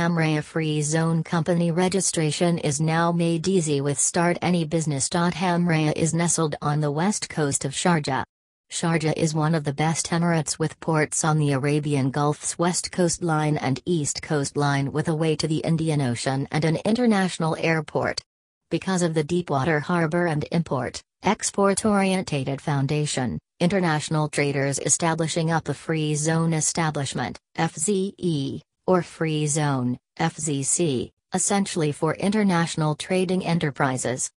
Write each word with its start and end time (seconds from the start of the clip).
Hamraya 0.00 0.42
Free 0.42 0.80
Zone 0.80 1.22
Company 1.22 1.70
registration 1.70 2.56
is 2.56 2.80
now 2.80 3.12
made 3.12 3.46
easy 3.46 3.82
with 3.82 4.00
Start 4.00 4.38
Any 4.40 4.64
Business. 4.64 5.10
Hamraya 5.10 5.92
is 5.94 6.14
nestled 6.14 6.56
on 6.62 6.80
the 6.80 6.90
west 6.90 7.28
coast 7.28 7.66
of 7.66 7.72
Sharjah. 7.72 8.24
Sharjah 8.72 9.12
is 9.14 9.34
one 9.34 9.54
of 9.54 9.64
the 9.64 9.74
best 9.74 10.08
emirates 10.08 10.58
with 10.58 10.80
ports 10.80 11.22
on 11.22 11.36
the 11.36 11.52
Arabian 11.52 12.10
Gulf's 12.10 12.58
west 12.58 12.90
coastline 12.90 13.58
and 13.58 13.82
east 13.84 14.22
coastline 14.22 14.90
with 14.90 15.08
a 15.08 15.14
way 15.14 15.36
to 15.36 15.46
the 15.46 15.58
Indian 15.58 16.00
Ocean 16.00 16.48
and 16.50 16.64
an 16.64 16.78
international 16.86 17.54
airport. 17.60 18.22
Because 18.70 19.02
of 19.02 19.12
the 19.12 19.22
deepwater 19.22 19.80
harbor 19.80 20.28
and 20.28 20.46
import, 20.50 21.02
export-orientated 21.24 22.58
foundation, 22.58 23.38
international 23.60 24.30
traders 24.30 24.78
establishing 24.78 25.50
up 25.50 25.68
a 25.68 25.74
free 25.74 26.14
zone 26.14 26.54
establishment, 26.54 27.38
FZE, 27.58 28.62
or 28.90 29.02
free 29.02 29.46
zone, 29.46 29.96
FZC, 30.18 31.12
essentially 31.32 31.92
for 31.92 32.12
international 32.16 32.96
trading 32.96 33.46
enterprises. 33.46 34.32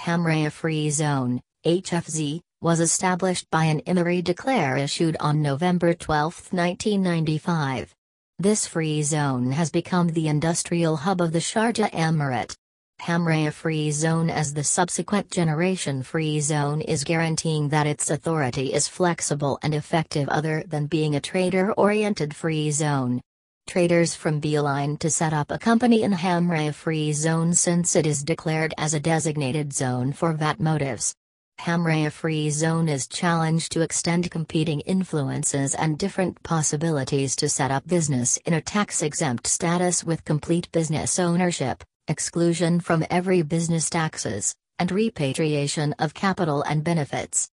Hamraya 0.00 0.52
Free 0.52 0.90
Zone, 0.90 1.40
HFZ, 1.64 2.42
was 2.60 2.80
established 2.80 3.48
by 3.50 3.64
an 3.64 3.80
Emiri 3.86 4.22
declare 4.22 4.76
issued 4.76 5.16
on 5.20 5.40
November 5.40 5.94
12, 5.94 6.52
1995. 6.52 7.94
This 8.38 8.66
free 8.66 9.00
zone 9.02 9.52
has 9.52 9.70
become 9.70 10.08
the 10.08 10.28
industrial 10.28 10.98
hub 10.98 11.22
of 11.22 11.32
the 11.32 11.38
Sharjah 11.38 11.90
Emirate. 11.92 12.54
Hamraya 13.00 13.50
Free 13.50 13.90
Zone 13.90 14.28
as 14.28 14.52
the 14.52 14.64
subsequent 14.64 15.30
generation 15.30 16.02
free 16.02 16.40
zone 16.40 16.82
is 16.82 17.04
guaranteeing 17.04 17.70
that 17.70 17.86
its 17.86 18.10
authority 18.10 18.74
is 18.74 18.86
flexible 18.86 19.58
and 19.62 19.74
effective 19.74 20.28
other 20.28 20.62
than 20.66 20.88
being 20.88 21.14
a 21.14 21.20
trader-oriented 21.20 22.36
free 22.36 22.70
zone. 22.70 23.22
Traders 23.68 24.14
from 24.14 24.40
Beeline 24.40 24.96
to 24.96 25.10
set 25.10 25.34
up 25.34 25.50
a 25.50 25.58
company 25.58 26.02
in 26.02 26.12
Hamraya 26.12 26.72
Free 26.72 27.12
Zone 27.12 27.52
since 27.52 27.94
it 27.96 28.06
is 28.06 28.22
declared 28.22 28.72
as 28.78 28.94
a 28.94 28.98
designated 28.98 29.74
zone 29.74 30.14
for 30.14 30.32
VAT 30.32 30.58
motives. 30.58 31.14
Hamraya 31.60 32.10
Free 32.10 32.48
Zone 32.48 32.88
is 32.88 33.06
challenged 33.06 33.70
to 33.72 33.82
extend 33.82 34.30
competing 34.30 34.80
influences 34.80 35.74
and 35.74 35.98
different 35.98 36.42
possibilities 36.42 37.36
to 37.36 37.50
set 37.50 37.70
up 37.70 37.86
business 37.86 38.38
in 38.46 38.54
a 38.54 38.62
tax-exempt 38.62 39.46
status 39.46 40.02
with 40.02 40.24
complete 40.24 40.72
business 40.72 41.18
ownership, 41.18 41.84
exclusion 42.08 42.80
from 42.80 43.04
every 43.10 43.42
business 43.42 43.90
taxes, 43.90 44.54
and 44.78 44.90
repatriation 44.90 45.94
of 45.98 46.14
capital 46.14 46.62
and 46.62 46.82
benefits. 46.84 47.50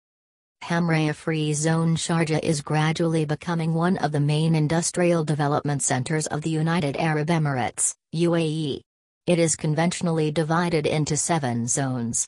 Hamraya 0.63 1.13
Free 1.13 1.53
Zone 1.53 1.97
Sharjah 1.97 2.41
is 2.41 2.61
gradually 2.61 3.25
becoming 3.25 3.73
one 3.73 3.97
of 3.97 4.13
the 4.13 4.19
main 4.21 4.55
industrial 4.55 5.25
development 5.25 5.83
centers 5.83 6.25
of 6.27 6.41
the 6.41 6.49
United 6.49 6.95
Arab 6.95 7.27
Emirates, 7.27 7.93
UAE. 8.15 8.79
It 9.27 9.39
is 9.39 9.57
conventionally 9.57 10.31
divided 10.31 10.87
into 10.87 11.17
seven 11.17 11.67
zones 11.67 12.25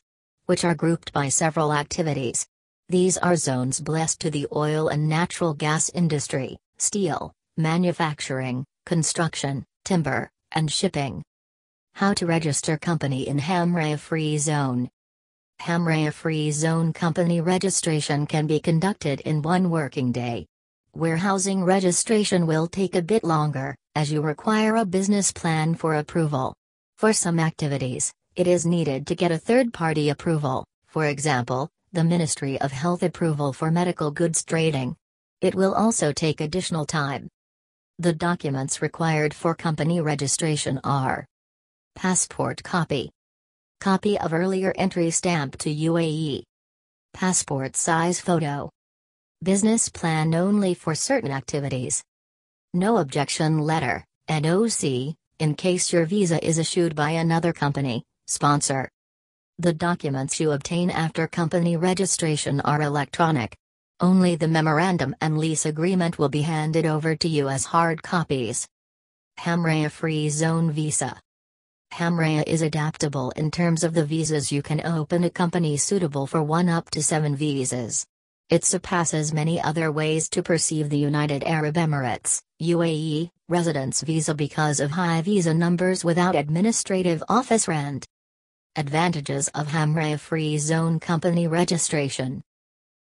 which 0.47 0.65
are 0.65 0.75
grouped 0.75 1.13
by 1.13 1.29
several 1.29 1.73
activities. 1.73 2.45
These 2.89 3.17
are 3.17 3.37
zones 3.37 3.79
blessed 3.79 4.19
to 4.19 4.29
the 4.29 4.47
oil 4.53 4.89
and 4.89 5.07
natural 5.07 5.53
gas 5.53 5.89
industry, 5.89 6.57
steel, 6.77 7.31
manufacturing, 7.55 8.65
construction, 8.85 9.63
timber, 9.85 10.29
and 10.51 10.69
shipping. 10.69 11.23
How 11.93 12.13
to 12.15 12.25
register 12.25 12.77
company 12.77 13.29
in 13.29 13.39
Hamraya 13.39 13.97
Free 13.97 14.37
Zone. 14.37 14.89
Hamraya 15.61 16.13
Free 16.13 16.51
Zone 16.51 16.93
company 16.93 17.41
registration 17.41 18.27
can 18.27 18.45
be 18.45 18.59
conducted 18.59 19.21
in 19.21 19.41
one 19.41 19.69
working 19.69 20.11
day. 20.11 20.45
Warehousing 20.93 21.63
registration 21.63 22.45
will 22.45 22.67
take 22.67 22.95
a 22.95 23.01
bit 23.01 23.23
longer, 23.23 23.75
as 23.95 24.11
you 24.11 24.21
require 24.21 24.75
a 24.75 24.85
business 24.85 25.31
plan 25.31 25.75
for 25.75 25.95
approval. 25.95 26.53
For 26.97 27.13
some 27.13 27.39
activities, 27.39 28.13
it 28.35 28.47
is 28.47 28.65
needed 28.65 29.07
to 29.07 29.15
get 29.15 29.31
a 29.31 29.37
third-party 29.37 30.09
approval, 30.09 30.65
for 30.87 31.07
example, 31.07 31.69
the 31.93 32.03
Ministry 32.03 32.59
of 32.61 32.71
Health 32.71 33.03
approval 33.03 33.51
for 33.51 33.71
medical 33.71 34.11
goods 34.11 34.43
trading. 34.43 34.95
It 35.41 35.55
will 35.55 35.73
also 35.73 36.11
take 36.11 36.41
additional 36.41 36.85
time. 36.85 37.27
The 37.97 38.13
documents 38.13 38.81
required 38.81 39.33
for 39.33 39.55
company 39.55 40.01
registration 40.01 40.79
are 40.83 41.25
Passport 41.95 42.61
copy 42.61 43.11
Copy 43.79 44.17
of 44.19 44.33
earlier 44.33 44.73
entry 44.77 45.11
stamp 45.11 45.57
to 45.57 45.69
UAE 45.69 46.43
Passport 47.13 47.75
size 47.75 48.19
photo 48.19 48.69
Business 49.43 49.89
plan 49.89 50.33
only 50.33 50.73
for 50.73 50.95
certain 50.95 51.31
activities 51.31 52.03
No 52.73 52.97
objection 52.97 53.59
letter, 53.59 54.03
NOC, 54.29 55.13
in 55.39 55.55
case 55.55 55.93
your 55.93 56.05
visa 56.05 56.43
is 56.43 56.57
issued 56.57 56.95
by 56.95 57.11
another 57.11 57.53
company, 57.53 58.03
Sponsor. 58.27 58.89
The 59.59 59.73
documents 59.73 60.39
you 60.39 60.51
obtain 60.51 60.89
after 60.89 61.27
company 61.27 61.77
registration 61.77 62.59
are 62.61 62.81
electronic. 62.81 63.55
Only 63.99 64.35
the 64.35 64.47
memorandum 64.47 65.15
and 65.21 65.37
lease 65.37 65.65
agreement 65.65 66.17
will 66.17 66.27
be 66.29 66.41
handed 66.41 66.85
over 66.85 67.15
to 67.15 67.27
you 67.29 67.49
as 67.49 67.65
hard 67.65 68.03
copies. 68.03 68.67
Hamraya 69.39 69.91
Free 69.91 70.27
Zone 70.29 70.71
Visa 70.71 71.17
Hamraya 71.93 72.43
is 72.45 72.61
adaptable 72.61 73.31
in 73.31 73.51
terms 73.51 73.83
of 73.83 73.93
the 73.93 74.05
visas 74.05 74.51
you 74.51 74.61
can 74.61 74.85
open 74.85 75.23
a 75.23 75.29
company 75.29 75.77
suitable 75.77 76.27
for 76.27 76.43
one 76.43 76.69
up 76.69 76.89
to 76.91 77.01
seven 77.01 77.35
visas. 77.35 78.05
It 78.49 78.63
surpasses 78.63 79.33
many 79.33 79.59
other 79.59 79.91
ways 79.91 80.29
to 80.29 80.43
perceive 80.43 80.89
the 80.89 80.97
United 80.97 81.43
Arab 81.43 81.75
Emirates, 81.75 82.41
UAE, 82.61 83.29
residence 83.49 84.01
visa 84.01 84.35
because 84.35 84.79
of 84.79 84.91
high 84.91 85.21
visa 85.21 85.53
numbers 85.53 86.03
without 86.03 86.35
administrative 86.35 87.23
office 87.27 87.67
rent. 87.67 88.05
Advantages 88.75 89.47
of 89.55 89.67
Hamraya 89.67 90.19
Free 90.19 90.57
Zone 90.57 90.99
Company 90.99 91.47
Registration 91.47 92.43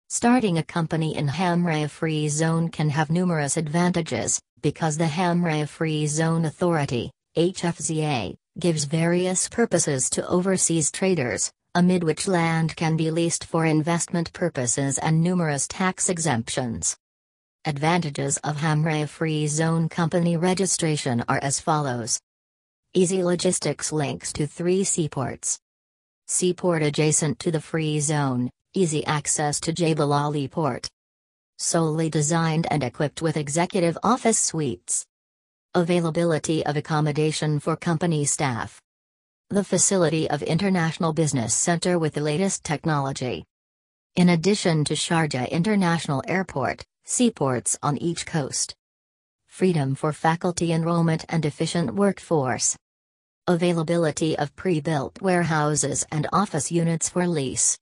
Starting 0.10 0.60
a 0.60 0.64
company 0.64 1.18
in 1.18 1.28
Hamraya 1.28 1.90
Free 1.90 2.30
Zone 2.30 2.70
can 2.70 2.90
have 2.92 3.10
numerous 3.10 3.58
advantages, 3.58 4.40
because 4.62 4.96
the 4.96 5.06
Hamraya 5.06 5.68
Free 5.68 6.06
Zone 6.06 6.46
Authority, 6.46 7.12
HFZA, 7.36 8.36
gives 8.60 8.86
various 8.86 9.50
purposes 9.50 10.10
to 10.12 10.28
overseas 10.28 10.92
traders, 10.92 11.52
amid 11.74 12.04
which 12.04 12.28
land 12.28 12.76
can 12.76 12.96
be 12.96 13.10
leased 13.10 13.44
for 13.44 13.66
investment 13.66 14.32
purposes 14.32 15.00
and 15.00 15.24
numerous 15.24 15.68
tax 15.68 16.08
exemptions. 16.08 16.96
Advantages 17.66 18.38
of 18.38 18.58
Hamraya 18.58 19.10
Free 19.10 19.48
Zone 19.48 19.90
Company 19.90 20.38
registration 20.38 21.24
are 21.28 21.40
as 21.42 21.60
follows. 21.60 22.20
Easy 22.94 23.24
logistics 23.24 23.92
links 23.92 24.32
to 24.34 24.46
three 24.46 24.84
seaports. 24.84 25.60
Seaport 26.28 26.84
adjacent 26.84 27.40
to 27.40 27.50
the 27.50 27.62
free 27.62 28.00
zone, 28.00 28.52
easy 28.76 29.04
access 29.06 29.60
to 29.62 29.74
Jebel 29.74 30.14
Ali 30.14 30.48
Port. 30.48 30.88
Solely 31.58 32.10
designed 32.10 32.68
and 32.70 32.84
equipped 32.84 33.22
with 33.22 33.36
executive 33.36 33.98
office 34.04 34.38
suites. 34.38 35.06
Availability 35.76 36.64
of 36.68 36.78
accommodation 36.78 37.60
for 37.60 37.76
company 37.76 38.26
staff. 38.26 38.80
The 39.50 39.64
facility 39.64 40.30
of 40.30 40.44
International 40.44 41.14
Business 41.14 41.56
Center 41.56 41.98
with 41.98 42.14
the 42.14 42.22
latest 42.22 42.64
technology. 42.64 43.44
In 44.16 44.30
addition 44.30 44.84
to 44.86 44.94
Sharjah 44.94 45.50
International 45.50 46.22
Airport, 46.28 46.86
seaports 47.06 47.76
on 47.82 47.98
each 47.98 48.28
coast. 48.28 48.76
Freedom 49.48 49.96
for 49.96 50.14
faculty 50.14 50.72
enrollment 50.72 51.26
and 51.28 51.44
efficient 51.44 51.96
workforce. 51.96 52.78
Availability 53.48 54.38
of 54.38 54.56
pre-built 54.56 55.24
warehouses 55.24 56.06
and 56.12 56.28
office 56.32 56.72
units 56.72 57.10
for 57.10 57.28
lease. 57.28 57.80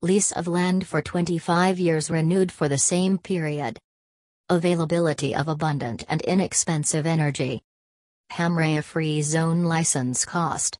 Lease 0.00 0.32
of 0.32 0.48
land 0.48 0.86
for 0.86 1.02
25 1.02 1.78
years 1.78 2.10
renewed 2.10 2.50
for 2.50 2.70
the 2.70 2.78
same 2.78 3.18
period. 3.18 3.78
Availability 4.50 5.34
of 5.34 5.46
abundant 5.46 6.06
and 6.08 6.22
inexpensive 6.22 7.04
energy. 7.04 7.60
Hamraya 8.32 8.82
Free 8.82 9.20
Zone 9.20 9.64
License 9.64 10.24
Cost. 10.24 10.78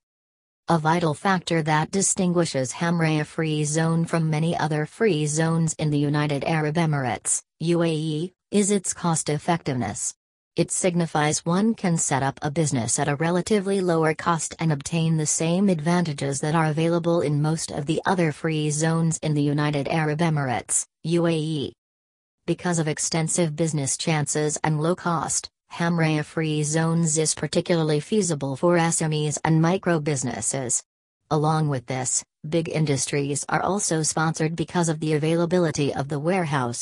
A 0.68 0.78
vital 0.78 1.12
factor 1.12 1.60
that 1.60 1.90
distinguishes 1.90 2.72
Hamraya 2.72 3.26
Free 3.26 3.64
Zone 3.64 4.06
from 4.06 4.30
many 4.30 4.56
other 4.56 4.86
free 4.86 5.26
zones 5.26 5.74
in 5.74 5.90
the 5.90 5.98
United 5.98 6.44
Arab 6.44 6.76
Emirates, 6.76 7.42
UAE, 7.62 8.32
is 8.50 8.70
its 8.70 8.94
cost 8.94 9.28
effectiveness. 9.28 10.14
It 10.56 10.70
signifies 10.70 11.44
one 11.44 11.74
can 11.74 11.98
set 11.98 12.22
up 12.22 12.38
a 12.40 12.50
business 12.50 12.98
at 12.98 13.06
a 13.06 13.16
relatively 13.16 13.82
lower 13.82 14.14
cost 14.14 14.56
and 14.58 14.72
obtain 14.72 15.18
the 15.18 15.26
same 15.26 15.68
advantages 15.68 16.40
that 16.40 16.54
are 16.54 16.66
available 16.70 17.20
in 17.20 17.42
most 17.42 17.70
of 17.70 17.84
the 17.84 18.00
other 18.06 18.32
free 18.32 18.70
zones 18.70 19.18
in 19.18 19.34
the 19.34 19.42
United 19.42 19.88
Arab 19.88 20.20
Emirates, 20.20 20.86
UAE. 21.06 21.72
Because 22.48 22.78
of 22.78 22.88
extensive 22.88 23.56
business 23.56 23.98
chances 23.98 24.56
and 24.64 24.80
low 24.80 24.96
cost, 24.96 25.50
Hamraya 25.74 26.24
Free 26.24 26.62
Zones 26.62 27.18
is 27.18 27.34
particularly 27.34 28.00
feasible 28.00 28.56
for 28.56 28.78
SMEs 28.78 29.36
and 29.44 29.60
micro 29.60 30.00
businesses. 30.00 30.82
Along 31.30 31.68
with 31.68 31.84
this, 31.84 32.24
big 32.48 32.70
industries 32.70 33.44
are 33.50 33.60
also 33.60 34.02
sponsored 34.02 34.56
because 34.56 34.88
of 34.88 34.98
the 34.98 35.12
availability 35.12 35.94
of 35.94 36.08
the 36.08 36.18
warehouse, 36.18 36.78